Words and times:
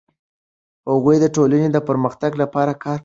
هغوی 0.89 1.17
د 1.21 1.25
ټولنې 1.35 1.67
د 1.71 1.77
پرمختګ 1.89 2.31
لپاره 2.41 2.71
کار 2.85 2.97
کوي. 2.97 2.99